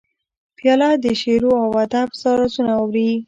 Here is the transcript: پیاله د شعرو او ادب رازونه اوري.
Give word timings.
پیاله 0.57 0.89
د 1.03 1.05
شعرو 1.21 1.51
او 1.63 1.69
ادب 1.83 2.09
رازونه 2.39 2.71
اوري. 2.81 3.09